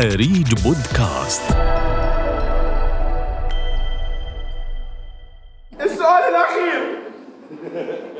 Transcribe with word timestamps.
أريج 0.00 0.54
بودكاست 0.64 1.42
السؤال 5.80 6.22
الأخير 6.28 6.98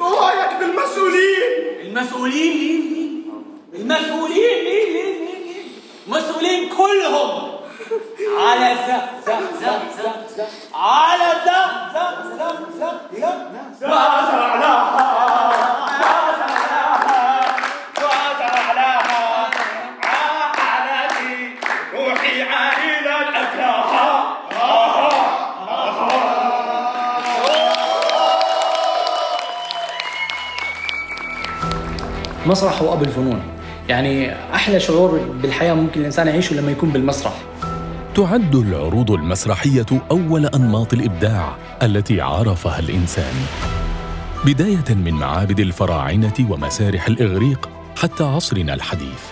ما 0.00 0.06
رأيك 0.08 0.60
بالمسؤولين؟ 0.60 1.80
المسؤولين 1.80 2.56
مين 2.58 2.82
مين 2.92 3.92
المسؤولين 3.92 4.64
مين 4.64 4.92
مين 4.94 5.20
مين 5.24 5.42
مين 5.46 5.72
مسؤولين 6.06 6.68
كلهم 6.68 7.50
على 8.38 8.76
زق 8.86 9.08
زق 9.26 9.40
زق 9.60 9.82
زق 10.02 10.28
زق 10.36 10.48
على 10.74 11.32
زق 11.46 11.92
زق 11.94 12.36
زق 12.38 12.58
زق 12.78 13.10
زق 13.20 13.90
مسرح 32.50 32.82
هو 32.82 32.92
ابو 32.92 33.04
الفنون 33.04 33.42
يعني 33.88 34.32
أحلى 34.54 34.80
شعور 34.80 35.18
بالحياة 35.42 35.74
ممكن 35.74 36.00
الإنسان 36.00 36.28
يعيشه 36.28 36.56
لما 36.56 36.70
يكون 36.70 36.90
بالمسرح 36.90 37.32
تعد 38.14 38.54
العروض 38.54 39.10
المسرحية 39.10 39.86
أول 40.10 40.46
أنماط 40.46 40.92
الإبداع 40.92 41.56
التي 41.82 42.20
عرفها 42.20 42.78
الإنسان. 42.78 43.34
بداية 44.44 44.94
من 44.94 45.14
معابد 45.14 45.60
الفراعنة 45.60 46.34
ومسارح 46.50 47.06
الإغريق 47.06 47.68
حتى 47.96 48.24
عصرنا 48.24 48.74
الحديث. 48.74 49.22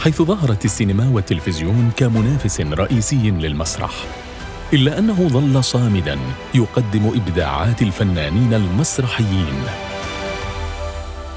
حيث 0.00 0.22
ظهرت 0.22 0.64
السينما 0.64 1.10
والتلفزيون 1.12 1.90
كمنافس 1.96 2.60
رئيسي 2.60 3.30
للمسرح. 3.30 3.92
إلا 4.72 4.98
أنه 4.98 5.28
ظل 5.28 5.64
صامدا 5.64 6.18
يقدم 6.54 7.08
إبداعات 7.14 7.82
الفنانين 7.82 8.54
المسرحيين. 8.54 9.62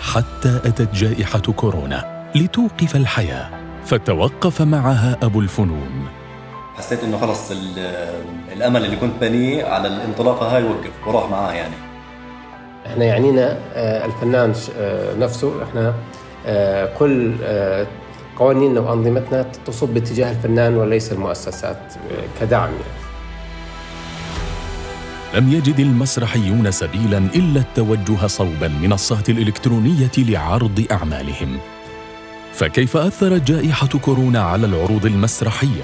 حتى 0.03 0.59
أتت 0.65 0.95
جائحة 0.95 1.39
كورونا 1.39 2.29
لتوقف 2.35 2.95
الحياة، 2.95 3.49
فتوقف 3.85 4.61
معها 4.61 5.17
أبو 5.23 5.39
الفنون. 5.41 6.07
حسيت 6.75 7.03
إنه 7.03 7.17
خلص 7.17 7.51
ال- 7.51 8.23
الأمل 8.53 8.85
اللي 8.85 8.95
كنت 8.95 9.13
بنيه 9.21 9.65
على 9.65 9.87
الانطلاقه 9.87 10.55
هاي 10.55 10.63
وقف 10.63 11.07
وراح 11.07 11.29
معاه 11.29 11.51
يعني 11.53 11.73
إحنا 12.87 13.05
يعنينا 13.05 13.57
آه، 13.73 14.05
الفنان 14.05 14.53
آه، 14.77 15.15
نفسه 15.15 15.63
إحنا 15.63 15.93
آه، 16.45 16.93
كل 16.97 17.33
قوانيننا 18.39 18.79
وأنظمتنا 18.79 19.45
تصب 19.65 19.89
باتجاه 19.89 20.31
الفنان 20.31 20.77
وليس 20.77 21.11
المؤسسات 21.11 21.93
كدعم 22.41 22.69
يعني. 22.71 23.02
لم 25.33 25.53
يجد 25.53 25.79
المسرحيون 25.79 26.71
سبيلا 26.71 27.17
إلا 27.17 27.59
التوجه 27.59 28.27
صوب 28.27 28.63
المنصات 28.63 29.29
الإلكترونية 29.29 30.11
لعرض 30.17 30.85
أعمالهم. 30.91 31.57
فكيف 32.53 32.97
اثرت 32.97 33.41
جائحة 33.41 33.87
كورونا 33.87 34.39
على 34.41 34.65
العروض 34.65 35.05
المسرحية؟ 35.05 35.83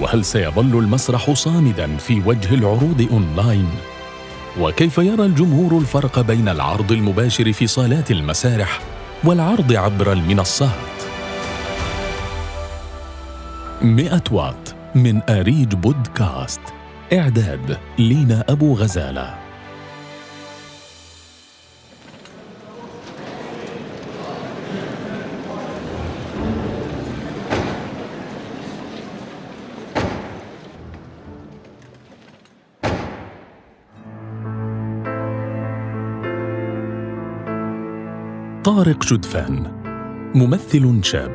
وهل 0.00 0.24
سيظل 0.24 0.78
المسرح 0.78 1.30
صامدا 1.32 1.96
في 1.96 2.22
وجه 2.26 2.54
العروض 2.54 3.08
أونلاين؟ 3.12 3.68
وكيف 4.60 4.98
يرى 4.98 5.24
الجمهور 5.24 5.80
الفرق 5.80 6.20
بين 6.20 6.48
العرض 6.48 6.92
المباشر 6.92 7.52
في 7.52 7.66
صالات 7.66 8.10
المسارح 8.10 8.80
والعرض 9.24 9.72
عبر 9.72 10.12
المنصات؟ 10.12 10.70
مئة 13.82 14.24
وات 14.30 14.68
من 14.94 15.22
أريج 15.28 15.74
بودكاست. 15.74 16.77
إعداد 17.12 17.78
لينا 17.98 18.44
أبو 18.48 18.74
غزالة. 18.74 19.38
طارق 38.64 39.04
جدفان 39.04 39.72
ممثل 40.34 41.00
شاب 41.02 41.32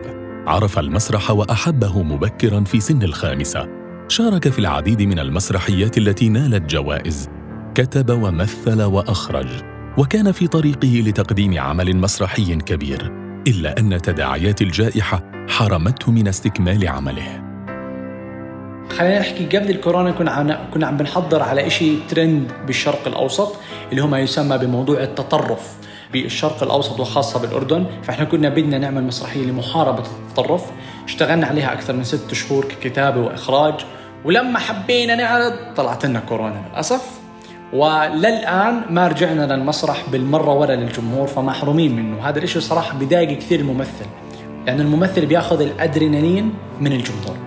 عرف 0.47 0.79
المسرح 0.79 1.31
وأحبه 1.31 2.03
مبكرا 2.03 2.63
في 2.63 2.79
سن 2.79 3.03
الخامسة. 3.03 3.82
شارك 4.13 4.49
في 4.49 4.59
العديد 4.59 5.01
من 5.01 5.19
المسرحيات 5.19 5.97
التي 5.97 6.29
نالت 6.29 6.69
جوائز 6.69 7.29
كتب 7.75 8.09
ومثل 8.09 8.81
وأخرج 8.81 9.47
وكان 9.97 10.31
في 10.31 10.47
طريقه 10.47 11.03
لتقديم 11.07 11.59
عمل 11.59 11.97
مسرحي 11.97 12.55
كبير 12.55 13.11
إلا 13.47 13.79
أن 13.79 14.01
تداعيات 14.01 14.61
الجائحة 14.61 15.23
حرمته 15.49 16.11
من 16.11 16.27
استكمال 16.27 16.87
عمله. 16.87 17.43
خلينا 18.89 19.19
نحكي 19.19 19.57
قبل 19.57 19.69
الكورونا 19.69 20.11
كنا 20.11 20.31
عم 20.31 20.53
كنا 20.73 20.87
عم 20.87 20.97
بنحضر 20.97 21.41
على 21.41 21.69
شيء 21.69 21.99
ترند 22.09 22.51
بالشرق 22.67 23.07
الأوسط 23.07 23.55
اللي 23.91 24.01
هو 24.01 24.07
ما 24.07 24.19
يسمى 24.19 24.57
بموضوع 24.57 25.03
التطرف 25.03 25.73
بالشرق 26.11 26.63
الأوسط 26.63 26.99
وخاصة 26.99 27.39
بالأردن. 27.39 27.85
فإحنا 28.03 28.25
كنا 28.25 28.49
بدنا 28.49 28.77
نعمل 28.77 29.03
مسرحية 29.03 29.45
لمحاربة 29.45 30.03
التطرف. 30.27 30.63
اشتغلنا 31.05 31.47
عليها 31.47 31.73
أكثر 31.73 31.93
من 31.93 32.03
ست 32.03 32.33
شهور 32.33 32.65
ككتابة 32.65 33.21
وإخراج. 33.21 33.85
ولما 34.25 34.59
حبينا 34.59 35.15
نعرض 35.15 35.53
طلعت 35.75 36.05
لنا 36.05 36.19
كورونا 36.19 36.63
للأسف. 36.69 37.23
وللآن 37.73 38.81
ما 38.89 39.07
رجعنا 39.07 39.53
للمسرح 39.53 40.09
بالمرة 40.11 40.53
ولا 40.53 40.75
للجمهور 40.75 41.27
فمحرومين 41.27 41.95
منه. 41.95 42.29
هذا 42.29 42.39
الشيء 42.39 42.61
صراحة 42.61 42.97
بضايق 42.97 43.37
كثير 43.37 43.59
الممثل 43.59 44.05
لأن 44.67 44.79
الممثل 44.79 45.25
بياخذ 45.25 45.61
الأدرينالين 45.61 46.53
من 46.81 46.91
الجمهور. 46.91 47.37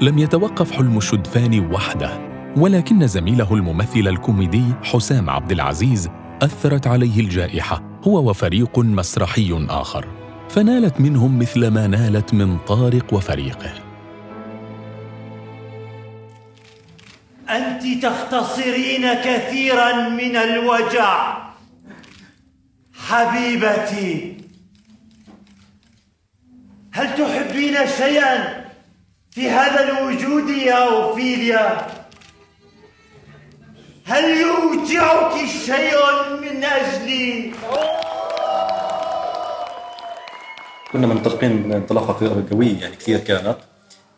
لم 0.00 0.18
يتوقف 0.18 0.72
حلم 0.72 0.98
الشدفاني 0.98 1.60
وحده 1.60 2.10
ولكن 2.56 3.06
زميله 3.06 3.54
الممثل 3.54 4.08
الكوميدي 4.08 4.64
حسام 4.82 5.30
عبد 5.30 5.52
العزيز 5.52 6.10
أثرت 6.42 6.86
عليه 6.86 7.20
الجائحة 7.20 7.82
هو 8.06 8.30
وفريق 8.30 8.78
مسرحي 8.78 9.66
آخر. 9.70 10.06
فنالت 10.48 11.00
منهم 11.00 11.38
مثل 11.38 11.68
ما 11.68 11.86
نالت 11.86 12.34
من 12.34 12.58
طارق 12.58 13.14
وفريقه. 13.14 13.93
أنت 17.50 18.04
تختصرين 18.06 19.14
كثيرا 19.14 20.08
من 20.08 20.36
الوجع. 20.36 21.44
حبيبتي 22.94 24.36
هل 26.92 27.16
تحبين 27.16 27.76
شيئا 27.98 28.64
في 29.30 29.50
هذا 29.50 29.80
الوجود 29.88 30.48
يا 30.48 30.88
أوفيليا؟ 30.88 31.86
هل 34.06 34.24
يوجعك 34.24 35.46
شيء 35.66 35.96
من 36.42 36.64
أجلي 36.64 37.52
كنا 40.92 41.06
منطلقين 41.06 41.72
انطلاقه 41.72 42.44
قوية 42.50 42.80
يعني 42.80 42.96
كثير 42.96 43.18
كانت. 43.18 43.56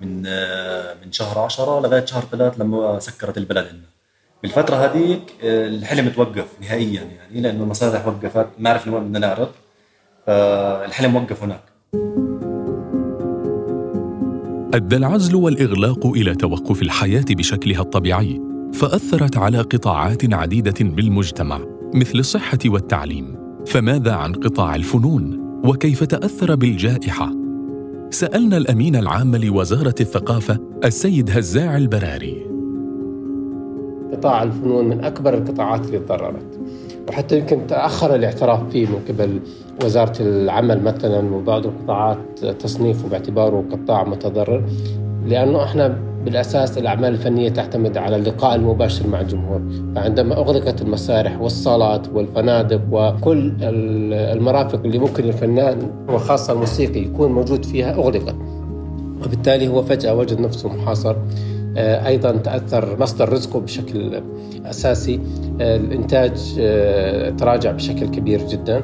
من 0.00 0.22
آه، 0.26 0.94
من 1.04 1.12
شهر 1.12 1.38
10 1.38 1.80
لغاية 1.80 2.04
شهر 2.04 2.24
3 2.32 2.58
لما 2.58 2.98
سكرت 2.98 3.38
البلد 3.38 3.66
عندنا 3.66 3.96
بالفترة 4.42 4.76
هذيك 4.76 5.34
آه، 5.44 5.66
الحلم 5.66 6.08
توقف 6.08 6.46
نهائيا 6.60 7.02
يعني 7.02 7.40
لأنه 7.40 7.62
المسارح 7.62 8.06
وقفت 8.06 8.46
ما 8.58 8.70
عرفنا 8.70 8.94
وين 8.94 9.04
بدنا 9.04 9.18
نعرض 9.18 9.48
فالحلم 10.26 11.16
وقف 11.16 11.42
هناك. 11.42 11.62
أدى 14.74 14.96
العزل 14.96 15.34
والإغلاق 15.34 16.06
إلى 16.06 16.34
توقف 16.34 16.82
الحياة 16.82 17.24
بشكلها 17.30 17.80
الطبيعي 17.80 18.40
فأثرت 18.74 19.36
على 19.36 19.58
قطاعات 19.58 20.34
عديدة 20.34 20.74
بالمجتمع 20.80 21.60
مثل 21.94 22.18
الصحة 22.18 22.58
والتعليم. 22.66 23.36
فماذا 23.66 24.12
عن 24.12 24.32
قطاع 24.32 24.74
الفنون؟ 24.74 25.46
وكيف 25.64 26.04
تأثر 26.04 26.54
بالجائحة؟ 26.54 27.45
سألنا 28.10 28.56
الأمين 28.56 28.96
العام 28.96 29.36
لوزارة 29.36 29.94
الثقافة 30.00 30.58
السيد 30.84 31.30
هزاع 31.30 31.76
البراري. 31.76 32.46
قطاع 34.12 34.42
الفنون 34.42 34.88
من 34.88 35.04
أكبر 35.04 35.34
القطاعات 35.34 35.86
اللي 35.86 35.98
تضررت. 35.98 36.60
وحتى 37.08 37.38
يمكن 37.38 37.66
تأخر 37.66 38.14
الاعتراف 38.14 38.70
فيه 38.70 38.86
من 38.86 38.98
قبل 39.08 39.40
وزارة 39.84 40.22
العمل 40.22 40.82
مثلا 40.82 41.34
وبعض 41.34 41.66
القطاعات 41.66 42.44
تصنيفه 42.44 43.08
باعتباره 43.08 43.64
قطاع 43.72 44.04
متضرر 44.04 44.64
لأنه 45.26 45.64
إحنا 45.64 45.98
بالأساس 46.26 46.78
الأعمال 46.78 47.12
الفنية 47.12 47.48
تعتمد 47.48 47.96
على 47.96 48.16
اللقاء 48.16 48.54
المباشر 48.54 49.06
مع 49.06 49.20
الجمهور. 49.20 49.62
فعندما 49.94 50.36
أغلقت 50.36 50.82
المسارح 50.82 51.40
والصالات 51.40 52.08
والفنادق 52.08 52.80
وكل 52.90 53.52
المرافق 53.62 54.80
اللي 54.84 54.98
ممكن 54.98 55.24
الفنان 55.24 55.90
وخاصة 56.08 56.52
الموسيقي 56.52 57.00
يكون 57.00 57.32
موجود 57.32 57.64
فيها 57.64 57.94
أغلقت. 57.94 58.34
وبالتالي 59.24 59.68
هو 59.68 59.82
فجأة 59.82 60.14
وجد 60.14 60.40
نفسه 60.40 60.68
محاصر. 60.68 61.16
آه، 61.76 62.06
أيضا 62.06 62.32
تأثر 62.32 63.00
مصدر 63.00 63.32
رزقه 63.32 63.60
بشكل 63.60 64.22
أساسي. 64.64 65.20
آه، 65.60 65.76
الإنتاج 65.76 66.56
آه، 66.60 67.30
تراجع 67.30 67.70
بشكل 67.70 68.06
كبير 68.06 68.48
جدا. 68.48 68.82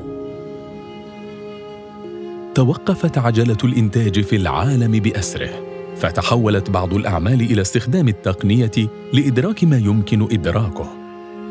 توقفت 2.55 3.19
عجلة 3.19 3.59
الإنتاج 3.65 4.21
في 4.21 4.37
العالم 4.37 4.93
بأسره. 4.93 5.72
فتحولت 5.97 6.71
بعض 6.71 6.95
الأعمال 6.95 7.41
إلى 7.41 7.61
استخدام 7.61 8.09
التقنية 8.09 8.89
لإدراك 9.13 9.65
ما 9.65 9.79
يمكن 9.79 10.23
إدراكه 10.23 10.87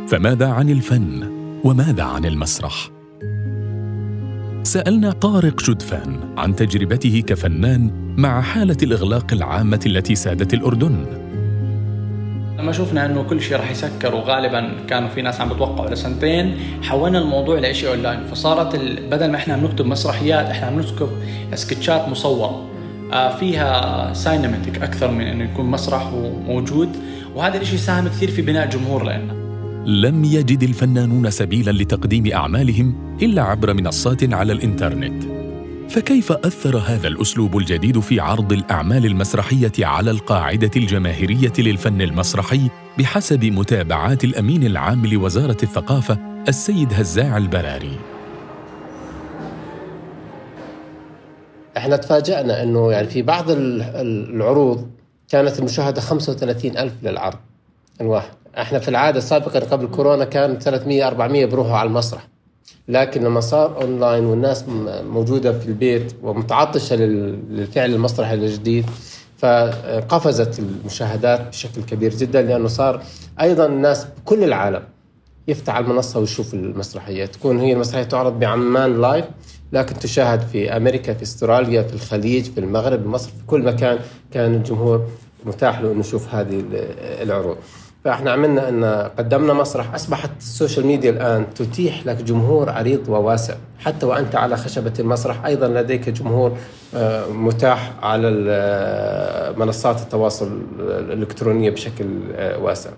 فماذا 0.07 0.47
عن 0.47 0.69
الفن 0.69 1.31
وماذا 1.63 2.03
عن 2.03 2.25
المسرح؟ 2.25 2.89
سألنا 4.63 5.11
طارق 5.11 5.59
شدفان 5.59 6.19
عن 6.37 6.55
تجربته 6.55 7.23
كفنان 7.27 7.91
مع 8.17 8.41
حالة 8.41 8.77
الإغلاق 8.83 9.33
العامة 9.33 9.79
التي 9.85 10.15
سادت 10.15 10.53
الأردن 10.53 11.05
لما 12.59 12.71
شفنا 12.71 13.05
أنه 13.05 13.23
كل 13.23 13.41
شيء 13.41 13.57
راح 13.57 13.71
يسكر 13.71 14.15
وغالبا 14.15 14.71
كانوا 14.87 15.09
في 15.09 15.21
ناس 15.21 15.41
عم 15.41 15.49
بتوقعوا 15.49 15.89
لسنتين 15.89 16.57
حولنا 16.83 17.19
الموضوع 17.19 17.59
لشيء 17.59 17.89
أونلاين 17.89 18.27
فصارت. 18.27 18.75
بدل 19.11 19.31
ما 19.31 19.35
إحنا 19.35 19.53
عم 19.53 19.65
نكتب 19.65 19.85
مسرحيات 19.85 20.45
إحنا 20.45 20.67
عم 20.67 20.79
نكتب 20.79 21.09
سكتشات 21.55 22.09
مصورة 22.09 22.70
فيها 23.39 24.13
cinematic 24.13 24.81
أكثر 24.81 25.11
من 25.11 25.21
إنه 25.21 25.43
يكون 25.43 25.65
مسرح 25.65 26.13
وموجود. 26.13 26.89
وهذا 27.35 27.61
الشيء 27.61 27.77
ساهم 27.77 28.07
كثير 28.07 28.31
في 28.31 28.41
بناء 28.41 28.69
جمهور 28.69 29.03
لنا 29.03 29.33
لم 29.85 30.23
يجد 30.23 30.63
الفنانون 30.63 31.29
سبيلا 31.29 31.71
لتقديم 31.71 32.31
أعمالهم 32.33 33.17
إلا 33.21 33.41
عبر 33.41 33.73
منصات 33.73 34.33
على 34.33 34.53
الإنترنت. 34.53 35.23
فكيف 35.89 36.31
أثر 36.31 36.77
هذا 36.77 37.07
الأسلوب 37.07 37.57
الجديد 37.57 37.99
في 37.99 38.19
عرض 38.19 38.53
الأعمال 38.53 39.05
المسرحية 39.05 39.71
على 39.79 40.11
القاعدة 40.11 40.71
الجماهيرية 40.75 41.53
للفن 41.59 42.01
المسرحي 42.01 42.69
بحسب 42.99 43.45
متابعات 43.45 44.23
الأمين 44.23 44.63
العام 44.63 45.05
لوزارة 45.05 45.57
الثقافة 45.63 46.17
السيد 46.47 46.93
هزاع 46.93 47.37
البراري؟ 47.37 48.10
إحنا 51.77 51.95
تفاجأنا 51.95 52.63
إنه 52.63 52.91
يعني 52.91 53.07
في 53.07 53.21
بعض 53.21 53.45
العروض 53.49 54.87
كانت 55.29 55.59
المشاهدة 55.59 56.01
35 56.01 56.77
ألف 56.77 56.93
للعرض. 57.03 57.37
الواحد 58.01 58.29
إحنا 58.57 58.79
في 58.79 58.87
العادة 58.87 59.19
سابقا 59.19 59.59
قبل 59.59 59.87
كورونا 59.87 60.25
كان 60.25 60.59
300 60.59 61.07
400 61.07 61.45
بروحوا 61.45 61.77
على 61.77 61.87
المسرح. 61.87 62.27
لكن 62.87 63.23
لما 63.23 63.39
صار 63.39 63.81
أونلاين 63.81 64.25
والناس 64.25 64.65
موجودة 65.03 65.59
في 65.59 65.65
البيت 65.65 66.13
ومتعطشة 66.23 66.95
للفعل 66.95 67.93
المسرحي 67.93 68.33
الجديد 68.33 68.85
فقفزت 69.37 70.59
المشاهدات 70.59 71.47
بشكل 71.47 71.83
كبير 71.83 72.15
جدا 72.15 72.41
لأنه 72.41 72.67
صار 72.67 73.01
أيضا 73.41 73.65
الناس 73.65 74.05
بكل 74.05 74.43
العالم 74.43 74.83
يفتح 75.47 75.75
على 75.75 75.85
المنصة 75.85 76.19
ويشوف 76.19 76.53
المسرحية. 76.53 77.25
تكون 77.25 77.59
هي 77.59 77.73
المسرحية 77.73 78.03
تعرض 78.03 78.39
بعمان 78.39 79.01
live 79.01 79.25
لكن 79.73 79.99
تشاهد 79.99 80.41
في 80.41 80.77
أمريكا 80.77 81.13
في 81.13 81.23
أستراليا 81.23 81.81
في 81.81 81.93
الخليج 81.93 82.43
في 82.43 82.59
المغرب 82.59 83.07
مصر 83.07 83.29
في 83.29 83.45
كل 83.47 83.63
مكان 83.63 83.99
كان 84.31 84.53
الجمهور 84.53 85.07
متاح 85.45 85.81
له 85.81 85.91
إنه 85.91 85.99
يشوف 85.99 86.35
هذه 86.35 86.63
العروض 87.21 87.57
فإحنا 88.05 88.31
عملنا 88.31 88.69
إن 88.69 88.83
قدمنا 89.17 89.53
مسرح 89.53 89.93
أصبحت 89.93 90.31
ال 90.39 90.46
social 90.46 90.87
media 90.87 91.11
الآن 91.11 91.45
تتيح 91.55 92.05
لك 92.05 92.23
جمهور 92.23 92.69
عريض 92.69 93.09
وواسع 93.09 93.55
حتى 93.79 94.05
وأنت 94.05 94.35
على 94.35 94.57
خشبة 94.57 94.93
المسرح 94.99 95.45
أيضا 95.45 95.67
لديك 95.67 96.09
جمهور 96.09 96.57
آه، 96.95 97.27
متاح 97.27 97.93
على 98.03 98.45
آه، 98.49 99.51
منصات 99.51 100.01
التواصل 100.01 100.61
الإلكترونية 100.79 101.69
بشكل 101.69 102.05
آه، 102.35 102.57
واسع. 102.59 102.89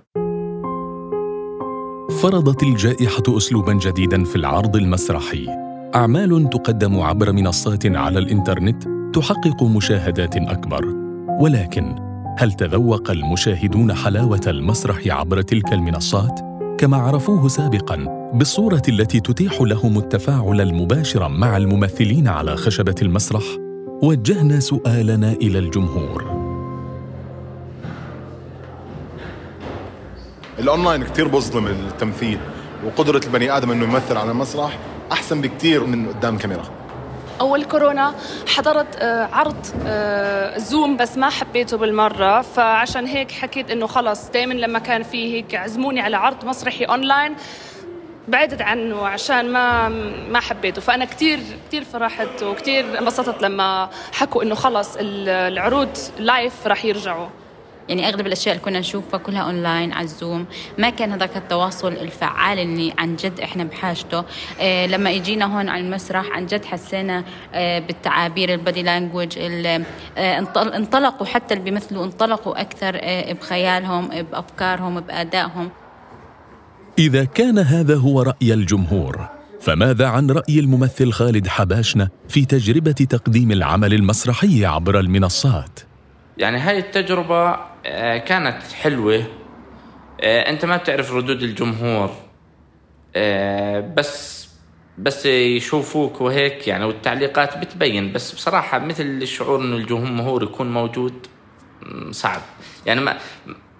فرضت 2.22 2.64
الجائحة 2.64 3.38
اسلوبا 3.38 3.74
جديدا 3.74 4.24
في 4.24 4.36
العرض 4.36 4.76
المسرحي. 4.76 5.63
أعمال 5.96 6.50
تقدم 6.50 7.00
عبر 7.00 7.32
منصات 7.32 7.86
على 7.86 8.20
الإنترنت 8.20 8.84
تحقق 9.16 9.64
مشاهدات 9.64 10.36
أكبر. 10.36 10.86
ولكن 11.40 11.96
هل 12.38 12.54
تذوق 12.54 13.12
المشاهدون 13.12 13.94
حلاوة 13.94 14.42
المسرح 14.48 14.98
عبر 15.08 15.42
تلك 15.42 15.74
المنصات؟ 15.74 16.40
كما 16.78 16.98
عرفوه 16.98 17.48
سابقا 17.48 18.30
بالصورة 18.34 18.82
التي 18.90 19.20
تتيح 19.20 19.62
لهم 19.62 19.98
التفاعل 19.98 20.62
المباشر 20.62 21.30
مع 21.30 21.58
الممثلين 21.58 22.28
على 22.28 22.58
خشبة 22.58 22.96
المسرح. 23.02 23.44
وجهنا 24.04 24.60
سؤالنا 24.60 25.32
إلى 25.32 25.60
الجمهور. 25.60 26.44
الأونلاين 30.60 31.04
كثير 31.04 31.28
بظلم 31.28 31.68
التمثيل 31.68 32.38
وقدرة 32.86 33.22
البني 33.26 33.58
آدم 33.58 33.72
إنه 33.72 33.84
يمثل 33.84 34.18
على 34.18 34.32
المسرح 34.32 34.80
أحسن 35.14 35.42
بكثير 35.42 35.84
من 35.84 36.10
قدام 36.10 36.38
كاميرا 36.38 36.64
أول 37.42 37.64
كورونا 37.64 38.16
حضرت 38.48 38.96
آه، 38.96 39.30
عرض 39.34 39.66
Zoom 40.58 40.92
آه، 40.92 40.98
بس 40.98 41.18
ما 41.18 41.30
حبيته 41.30 41.78
بالمرة 41.78 42.42
فعشان 42.42 43.06
هيك 43.06 43.32
حكيت 43.32 43.72
إنه 43.72 43.88
خلص 43.88 44.30
دائما 44.30 44.54
لما 44.54 44.80
كان 44.80 45.04
في 45.04 45.34
هيك 45.34 45.56
عزموني 45.56 46.02
على 46.02 46.18
عرض 46.18 46.46
مسرحي 46.46 46.84
اونلاين 46.84 47.36
بعدت 48.28 48.62
عنه 48.62 49.08
عشان 49.08 49.52
ما 49.52 49.90
ما 50.30 50.40
حبيته. 50.40 50.82
فأنا 50.82 51.06
كثير 51.06 51.40
كثير 51.68 51.84
فرحت 51.84 52.44
وكثير 52.44 53.00
انبسطت 53.00 53.42
لما 53.42 53.90
حكوا 54.12 54.44
إنه 54.44 54.56
خلص 54.56 54.98
العروض 55.00 55.90
live 56.20 56.68
راح 56.68 56.86
يرجعوا. 56.86 57.28
يعني 57.90 58.10
أغلب 58.10 58.28
الأشياء 58.28 58.56
اللي 58.56 58.66
كنا 58.66 58.80
نشوفها 58.80 59.20
كلها 59.20 59.42
أونلاين 59.42 59.94
على 59.94 60.04
ال 60.04 60.11
Zoom. 60.11 60.46
ما 60.78 60.90
كان 60.90 61.12
هذاك 61.12 61.38
التواصل 61.38 61.94
الفعال 61.94 62.60
اللي 62.60 62.94
عن 62.98 63.16
جد 63.16 63.40
إحنا 63.40 63.64
بحاجته. 63.64 64.24
إيه 64.60 64.88
لما 64.88 65.10
اجينا 65.16 65.58
هون 65.58 65.70
على 65.70 65.84
المسرح 65.84 66.26
عن 66.32 66.46
جد 66.46 66.66
حسينا 66.66 67.24
إيه 67.54 67.80
بالتعابير 67.80 68.54
ال 68.54 68.60
body 68.60 68.84
language 68.84 69.38
إيه 69.38 69.86
انطلقوا 70.58 71.28
حتى 71.28 71.54
اللي 71.54 71.64
بيمثلوا 71.64 72.06
انطلقوا 72.06 72.62
أكثر 72.62 72.96
إيه 72.96 73.34
بخيالهم 73.34 74.08
بأفكارهم 74.08 75.00
بأدائهم. 75.00 75.70
إذا 77.00 77.24
كان 77.24 77.60
هذا 77.60 77.96
هو 77.96 78.22
رأي 78.22 78.54
الجمهور 78.54 79.28
فماذا 79.62 80.08
عن 80.08 80.32
رأي 80.32 80.60
الممثل 80.60 81.12
خالد 81.12 81.48
حباشنه 81.48 82.10
في 82.30 82.46
تجربة 82.46 82.92
تقديم 82.92 83.52
العمل 83.52 83.94
المسرحي 83.94 84.66
عبر 84.66 85.00
المنصات؟ 85.00 85.80
يعني 86.38 86.58
هاي 86.58 86.80
التجربة 86.80 87.50
آه، 87.50 87.73
كانت 88.18 88.64
حلوة. 88.64 89.24
آه، 90.22 90.50
أنت 90.50 90.66
ما 90.66 90.78
بتعرف 90.78 91.14
ردود 91.14 91.44
الجمهور. 91.44 92.10
آه، 93.16 93.80
بس 93.80 94.44
بس 94.98 95.26
يشوفوك 95.26 96.22
وهيك 96.22 96.68
يعني 96.68 96.86
والتعليقات 96.86 97.58
بتبين. 97.58 98.14
بس 98.14 98.36
بصراحة 98.36 98.80
مثل 98.80 99.04
الشعور 99.04 99.62
إنه 99.62 99.76
الجمهور 99.76 100.44
يكون 100.44 100.74
موجود 100.74 101.28
صعب. 102.12 102.42
يعني 102.86 103.02
ما 103.02 103.18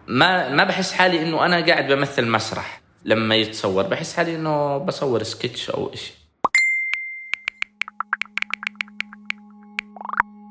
ما 0.08 0.50
ما 0.50 0.64
بحس 0.64 0.92
حالي 0.94 1.22
إنه 1.22 1.46
أنا 1.46 1.66
قاعد 1.66 1.88
بمثل 1.92 2.30
مسرح 2.30 2.82
لما 3.06 3.36
يتصور. 3.36 3.84
بحس 3.84 4.16
حالي 4.16 4.36
إنه 4.36 4.78
بصور 4.78 5.24
سكتش 5.24 5.70
أو 5.70 5.94
إشي. 5.94 6.14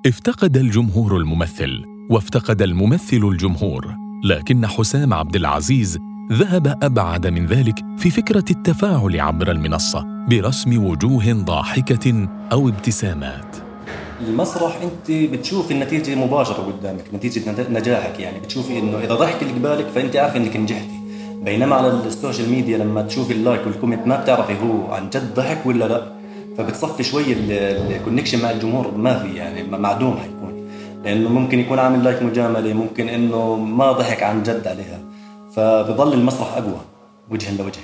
افتقد 0.07 0.57
الجمهور 0.57 1.17
الممثل 1.17 1.92
وافتقد 2.11 2.63
الممثل 2.63 3.21
الجمهور 3.25 3.95
لكن 4.25 4.67
حسام 4.67 5.15
عبد 5.15 5.37
العزيز 5.37 5.99
ذهب 6.33 6.79
أبعد 6.83 7.27
من 7.27 7.47
ذلك 7.47 7.85
في 7.99 8.11
فكرة 8.11 8.45
التفاعل 8.51 9.21
عبر 9.21 9.51
المنصة 9.51 10.05
برسم 10.29 10.85
وجوه 10.87 11.33
ضاحكة 11.33 12.29
أو 12.53 12.69
ابتسامات. 12.69 13.57
المسرح 14.29 14.79
أنت 14.83 15.33
بتشوف 15.33 15.71
النتيجة 15.71 16.15
مباشرة 16.15 16.63
قدامك 16.63 17.05
نتيجة 17.15 17.71
نجاحك 17.71 18.21
يعني. 18.21 18.41
بتشوفي 18.41 18.79
إنه 18.79 18.99
إذا 18.99 19.15
ضحك 19.15 19.43
اللي 19.43 19.53
قبالك 19.53 19.87
فأنت 19.87 20.17
عارف 20.17 20.37
إنك 20.37 20.57
نجحتي. 20.57 21.01
بينما 21.45 21.77
على 21.77 21.89
ال 22.07 22.13
social 22.13 22.51
media 22.51 22.79
لما 22.79 23.03
تشوفي 23.03 23.33
ال 23.33 23.39
like 23.39 23.67
وال 23.67 23.75
comment 23.75 24.07
ما 24.07 24.21
بتعرفي 24.21 24.53
هو 24.53 24.93
عن 24.95 25.11
جد 25.11 25.35
ضحك 25.35 25.67
ولا 25.67 25.85
لا. 25.85 26.13
فبتصفي 26.59 27.03
شوي 27.03 27.25
ال 27.33 27.43
connection 27.43 28.43
مع 28.43 28.51
الجمهور 28.51 28.97
ما 28.97 29.19
في 29.19 29.35
يعني 29.35 29.63
معدوم 29.63 30.17
حيكون. 30.17 30.62
لأنه 31.05 31.29
ممكن 31.29 31.59
يكون 31.59 31.79
عامل 31.79 32.05
like 32.05 32.23
مجاملة 32.23 32.73
ممكن 32.73 33.09
إنه 33.09 33.55
ما 33.57 33.93
ضحك 33.93 34.23
عن 34.23 34.43
جد 34.43 34.69
عليها. 34.69 34.99
فبظل 35.57 36.13
المسرح 36.13 36.57
أقوى 36.57 36.81
وجها 37.31 37.53
لوجه 37.53 37.81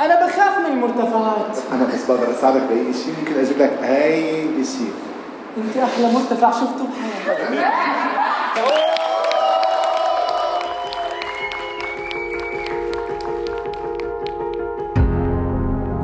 أنا 0.00 0.26
بخاف 0.26 0.58
من 0.58 0.66
المرتفعات. 0.72 1.56
أنا 1.72 1.84
بس 1.94 2.04
بقدر 2.10 2.30
أساعدك 2.30 2.62
بأي 2.62 2.94
شيء 2.94 3.14
ممكن 3.18 3.38
أجيب 3.40 3.58
لك 3.58 3.78
أي 3.82 4.64
شيء 4.64 4.92
أنت 5.58 5.76
أحلى 5.76 6.12
مرتفع 6.12 6.50
شفته 6.50 6.84
بحياتي 6.84 7.64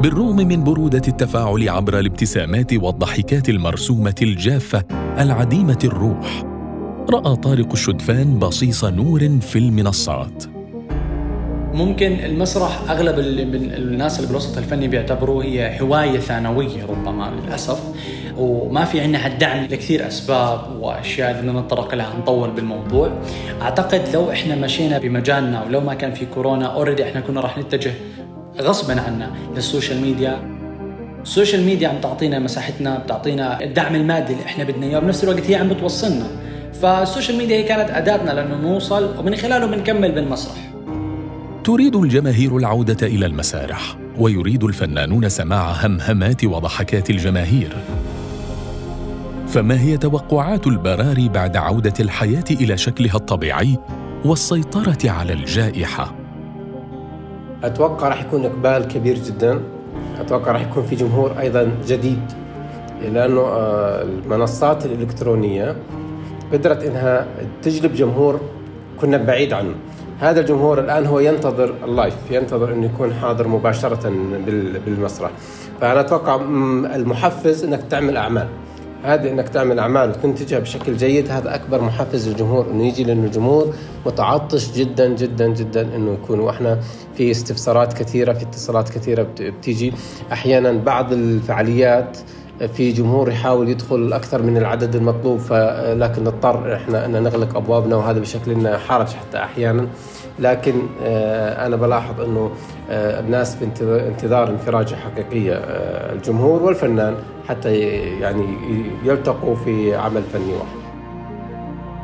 بالرغم 0.04 0.36
من 0.36 0.64
برودة 0.64 1.02
التفاعل 1.08 1.68
عبر 1.68 1.98
الابتسامات 1.98 2.72
والضحكات 2.72 3.48
المرسومة 3.48 4.14
الجافة 4.22 4.82
العديمة 5.18 5.78
الروح 5.84 6.44
رأى 7.10 7.36
طارق 7.36 7.72
الشدفان 7.72 8.38
بصيص 8.38 8.84
نور 8.84 9.28
في 9.40 9.58
المنصات. 9.58 10.44
ممكن 11.74 12.12
المسرح 12.12 12.90
أغلب 12.90 13.18
الناس 13.18 14.16
اللي 14.16 14.28
بالوسط 14.28 14.58
الفني 14.58 14.88
بيعتبروه 14.88 15.44
هي 15.44 15.80
هواية 15.80 16.18
ثانوية 16.18 16.86
ربما 16.88 17.30
للأسف 17.30 17.80
وما 18.36 18.84
في 18.84 19.00
عندنا 19.00 19.26
الدعم 19.26 19.64
لكثير 19.64 20.06
أسباب 20.06 20.60
وأشياء 20.80 21.40
بدنا 21.40 21.60
نتطرق 21.60 21.94
لها 21.94 22.18
نطول 22.18 22.50
بالموضوع. 22.50 23.12
أعتقد 23.62 24.02
لو 24.14 24.30
إحنا 24.30 24.54
مشينا 24.54 24.98
بمجالنا 24.98 25.64
ولو 25.64 25.80
ما 25.80 25.94
كان 25.94 26.12
في 26.12 26.26
كورونا 26.26 26.66
already 26.66 27.04
إحنا 27.04 27.20
كنا 27.20 27.40
راح 27.40 27.58
نتجه 27.58 27.92
غصبا 28.60 29.00
عنا 29.00 29.30
لل 29.56 29.67
social 29.67 30.00
media. 30.00 30.38
ال 31.22 31.28
social 31.28 31.64
media 31.64 31.88
عم 31.88 32.00
تعطينا 32.00 32.38
مساحتنا 32.38 32.98
بتعطينا 32.98 33.64
الدعم 33.64 33.94
المادي 33.94 34.32
اللي 34.32 34.44
إحنا 34.44 34.64
بدنا 34.64 34.86
إياه 34.86 34.98
وبنفس 34.98 35.24
الوقت 35.24 35.50
هي 35.50 35.54
عم 35.54 35.68
بتوصلنا. 35.68 36.26
فال 36.82 36.96
social 36.96 37.38
media 37.38 37.56
هي 37.56 37.62
كانت 37.62 37.90
أداتنا 37.90 38.30
لأنه 38.30 38.56
نوصل 38.56 39.18
ومن 39.18 39.36
خلاله 39.36 39.66
بنكمل 39.66 40.12
بالمسرح. 40.12 40.72
تريد 41.64 41.96
الجماهير 41.96 42.56
العودة 42.56 43.06
إلى 43.06 43.26
المسارح 43.26 43.96
ويريد 44.18 44.64
الفنانون 44.64 45.28
سماع 45.28 45.72
همهمات 45.72 46.44
وضحكات 46.44 47.10
الجماهير. 47.10 47.76
فما 49.48 49.80
هي 49.80 49.96
توقعات 49.96 50.66
البراري 50.66 51.28
بعد 51.28 51.56
عودة 51.56 51.94
الحياة 52.00 52.44
إلى 52.50 52.76
شكلها 52.76 53.16
الطبيعي 53.16 53.78
والسيطرة 54.24 55.10
على 55.10 55.32
الجائحة؟ 55.32 56.23
أتوقع 57.64 58.08
راح 58.08 58.20
يكون 58.20 58.44
إقبال 58.44 58.88
كبير 58.88 59.18
جدا. 59.18 59.60
أتوقع 60.20 60.52
راح 60.52 60.62
يكون 60.62 60.82
في 60.82 60.96
جمهور 60.96 61.32
أيضا 61.40 61.70
جديد 61.86 62.20
لأنه 63.02 63.40
آه، 63.40 64.02
المنصات 64.02 64.86
الإلكترونية 64.86 65.76
قدرت 66.52 66.82
إنها 66.84 67.26
تجلب 67.62 67.94
جمهور 67.94 68.40
كنا 69.00 69.16
بعيد 69.16 69.52
عنه. 69.52 69.74
هذا 70.20 70.40
الجمهور 70.40 70.80
الآن 70.80 71.06
هو 71.06 71.18
ينتظر 71.20 71.74
اللايف 71.84 72.14
ينتظر 72.30 72.72
إنه 72.72 72.86
يكون 72.86 73.14
حاضر 73.14 73.48
مباشرة 73.48 74.08
بال- 74.46 74.78
بالمسرح. 74.80 75.30
فأنا 75.80 76.00
أتوقع 76.00 76.34
المحفز 76.94 77.64
إنك 77.64 77.80
تعمل 77.90 78.16
أعمال. 78.16 78.46
هذه 79.04 79.30
إنك 79.30 79.48
تعمل 79.48 79.78
أعمال 79.78 80.10
وتنتجها 80.10 80.58
بشكل 80.58 80.96
جيد 80.96 81.30
هذا 81.30 81.54
أكبر 81.54 81.80
محفز 81.82 82.28
للجمهور 82.28 82.66
إنه 82.70 82.86
يجي 82.86 83.04
لأنه 83.04 83.24
الجمهور 83.26 83.74
متعطش 84.06 84.72
جدا 84.72 85.08
جدا 85.08 85.48
جدا 85.48 85.96
إنه 85.96 86.12
يكون. 86.12 86.40
وإحنا 86.40 86.80
في 87.16 87.30
استفسارات 87.30 87.92
كثيرة 87.92 88.32
في 88.32 88.42
اتصالات 88.44 88.88
كثيرة 88.88 89.22
بت- 89.22 89.42
بتيجي. 89.42 89.92
أحيانا 90.32 90.72
بعض 90.72 91.12
الفعاليات 91.12 92.18
في 92.74 92.92
جمهور 92.92 93.28
يحاول 93.30 93.68
يدخل 93.68 94.12
أكثر 94.12 94.42
من 94.42 94.56
العدد 94.56 94.94
المطلوب 94.96 95.38
فلكن 95.38 96.24
نضطر 96.24 96.74
إحنا 96.74 97.06
أن 97.06 97.22
نغلق 97.22 97.56
أبوابنا 97.56 97.96
وهذا 97.96 98.18
بشكل 98.18 98.68
حرج 98.76 99.06
حتى 99.08 99.38
أحيانا. 99.38 99.86
لكن 100.38 100.74
آه، 101.02 101.66
أنا 101.66 101.76
بلاحظ 101.76 102.20
إنه 102.20 102.50
آه، 102.90 103.20
الناس 103.20 103.56
في 103.56 103.64
انتظار- 103.64 104.06
انتظار 104.08 104.50
انفراجه 104.50 104.94
حقيقية 104.94 105.52
آه، 105.54 106.12
الجمهور 106.12 106.62
والفنان 106.62 107.14
حتى 107.48 107.74
يعني 108.20 108.46
يلتقوا 109.04 109.54
في 109.56 109.94
عمل 109.94 110.22
فني 110.32 110.52
واحد. 110.52 110.84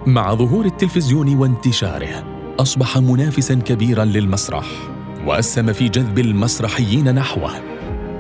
مع 0.06 0.34
ظهور 0.34 0.64
التلفزيون 0.64 1.36
وانتشاره 1.38 2.24
أصبح 2.60 2.98
منافسا 2.98 3.54
كبيرا 3.54 4.04
للمسرح 4.04 4.66
وأسهم 5.26 5.72
في 5.72 5.88
جذب 5.88 6.18
المسرحيين 6.18 7.14
نحوه 7.14 7.50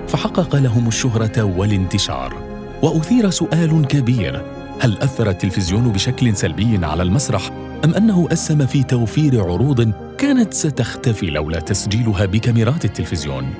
فحقق 0.08 0.56
لهم 0.56 0.88
الشهرة 0.88 1.42
والانتشار 1.58 2.34
وأثير 2.82 3.30
سؤال 3.30 3.86
كبير 3.86 4.42
هل 4.80 4.98
أثر 4.98 5.30
التلفزيون 5.30 5.92
بشكل 5.92 6.36
سلبي 6.36 6.86
على 6.86 7.02
المسرح؟ 7.02 7.50
أم 7.84 7.94
أنه 7.94 8.28
أسهم 8.32 8.66
في 8.66 8.82
توفير 8.82 9.42
عروض 9.42 9.92
كانت 10.18 10.54
ستختفي 10.54 11.26
لولا 11.26 11.60
تسجيلها 11.60 12.26
بكاميرات 12.26 12.84
التلفزيون؟ 12.84 13.54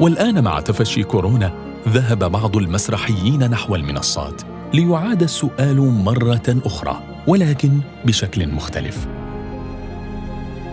والآن 0.00 0.44
مع 0.44 0.60
تفشي 0.60 1.02
كورونا 1.02 1.52
ذهب 1.88 2.30
بعض 2.32 2.56
المسرحيين 2.56 3.50
نحو 3.50 3.74
المنصات 3.74 4.42
ليعاد 4.74 5.22
السؤال 5.22 5.76
مرة 5.80 6.60
أخرى 6.64 7.02
ولكن 7.26 7.80
بشكل 8.04 8.48
مختلف. 8.48 9.06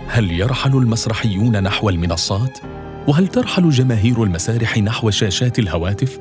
هل 0.08 0.32
يرحل 0.32 0.78
المسرحيون 0.78 1.64
نحو 1.64 1.90
المنصات؟ 1.90 2.60
وهل 3.08 3.28
ترحل 3.28 3.70
جماهير 3.70 4.24
المسارح 4.24 4.78
نحو 4.78 5.10
شاشات 5.10 5.60
الهواتف؟ 5.60 6.20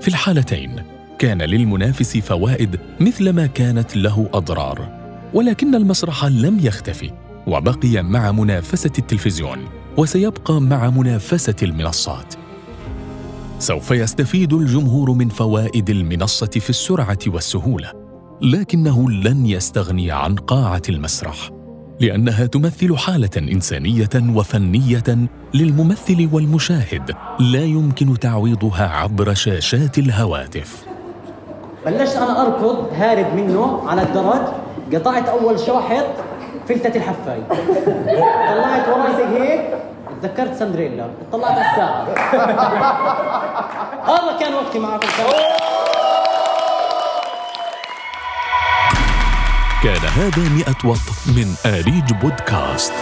في 0.00 0.08
الحالتين 0.08 0.97
كان 1.18 1.42
للمنافس 1.42 2.16
فوائد 2.16 2.80
مثلما 3.00 3.46
كانت 3.46 3.96
له 3.96 4.30
أضرار 4.34 4.88
ولكن 5.34 5.74
المسرح 5.74 6.24
لم 6.24 6.58
يختفي 6.58 7.10
وبقي 7.46 8.02
مع 8.02 8.32
منافسة 8.32 8.92
التلفزيون 8.98 9.58
وسيبقى 9.96 10.60
مع 10.60 10.90
منافسة 10.90 11.54
المنصات. 11.62 12.34
سوف 13.58 13.90
يستفيد 13.90 14.52
الجمهور 14.52 15.12
من 15.12 15.28
فوائد 15.28 15.90
المنصة 15.90 16.46
في 16.46 16.70
السرعة 16.70 17.18
والسهولة 17.26 17.92
لكنه 18.42 19.10
لن 19.10 19.46
يستغني 19.46 20.10
عن 20.10 20.34
قاعة 20.34 20.82
المسرح 20.88 21.50
لأنها 22.00 22.46
تمثل 22.46 22.96
حالة 22.96 23.30
إنسانية 23.38 24.10
وفنية 24.14 25.28
للممثل 25.54 26.28
والمشاهد 26.32 27.16
لا 27.40 27.64
يمكن 27.64 28.18
تعويضها 28.18 28.88
عبر 28.88 29.34
شاشات 29.34 29.98
الهواتف. 29.98 30.97
بلشت 31.86 32.16
أنا 32.16 32.42
أركض 32.42 32.92
هارب 32.98 33.34
منه 33.34 33.82
على 33.88 34.02
الدرج 34.02 34.40
قطعت 34.94 35.28
أول 35.28 35.60
شاحط 35.60 36.04
فلتت 36.68 36.96
الحفاي 36.96 37.42
طلعت 38.48 38.88
وراي 38.88 39.16
زي 39.16 39.40
هيك. 39.40 39.60
تذكرت 40.22 40.54
سندريلا. 40.54 41.06
طلعت 41.32 41.50
على 41.50 41.70
الساعة. 41.70 42.06
هذا 44.10 44.38
كان 44.40 44.54
وقتي 44.54 44.78
معكم. 44.78 45.08
كان 49.82 49.96
هذا 50.16 50.48
مئة 50.56 50.88
وط 50.88 50.98
من 51.26 51.54
آريج 51.66 52.12
بودكاست. 52.22 52.92